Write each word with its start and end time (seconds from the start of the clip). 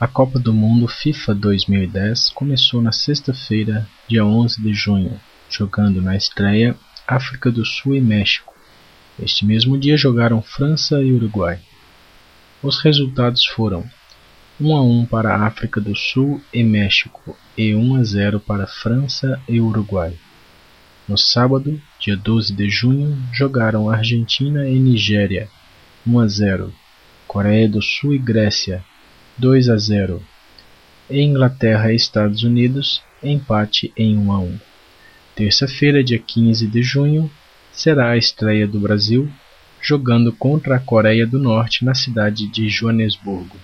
A 0.00 0.06
Copa 0.06 0.38
do 0.38 0.54
Mundo 0.54 0.86
FIFA 0.86 1.34
2010 1.34 2.28
começou 2.30 2.80
na 2.80 2.92
sexta-feira, 2.92 3.84
dia 4.06 4.24
11 4.24 4.62
de 4.62 4.72
junho, 4.72 5.20
jogando 5.50 6.00
na 6.00 6.14
estreia 6.14 6.76
África 7.04 7.50
do 7.50 7.64
Sul 7.64 7.96
e 7.96 8.00
México. 8.00 8.54
Este 9.20 9.44
mesmo 9.44 9.76
dia 9.76 9.96
jogaram 9.96 10.40
França 10.40 11.02
e 11.02 11.10
Uruguai. 11.10 11.58
Os 12.62 12.80
resultados 12.80 13.44
foram 13.44 13.90
1 14.60 14.76
a 14.76 14.82
1 14.82 15.06
para 15.06 15.34
a 15.34 15.44
África 15.44 15.80
do 15.80 15.96
Sul 15.96 16.40
e 16.54 16.62
México 16.62 17.36
e 17.56 17.74
1 17.74 17.96
a 17.96 18.04
0 18.04 18.38
para 18.38 18.68
França 18.68 19.42
e 19.48 19.60
Uruguai. 19.60 20.16
No 21.08 21.18
sábado, 21.18 21.82
dia 21.98 22.16
12 22.16 22.54
de 22.54 22.70
junho, 22.70 23.18
jogaram 23.32 23.90
Argentina 23.90 24.68
e 24.68 24.78
Nigéria 24.78 25.48
1 26.06 26.20
a 26.20 26.28
0, 26.28 26.72
Coreia 27.26 27.68
do 27.68 27.82
Sul 27.82 28.14
e 28.14 28.18
Grécia 28.18 28.84
2 29.38 29.68
a 29.68 29.76
0. 29.76 30.20
E 31.08 31.22
Inglaterra 31.22 31.92
e 31.92 31.96
Estados 31.96 32.42
Unidos, 32.42 33.00
empate 33.22 33.92
em 33.96 34.18
1 34.18 34.32
a 34.32 34.40
1. 34.40 34.58
Terça-feira, 35.36 36.02
dia 36.02 36.18
15 36.18 36.66
de 36.66 36.82
junho, 36.82 37.30
será 37.72 38.10
a 38.10 38.16
estreia 38.16 38.66
do 38.66 38.80
Brasil, 38.80 39.30
jogando 39.80 40.32
contra 40.32 40.74
a 40.74 40.80
Coreia 40.80 41.24
do 41.24 41.38
Norte 41.38 41.84
na 41.84 41.94
cidade 41.94 42.48
de 42.48 42.68
Joanesburgo. 42.68 43.56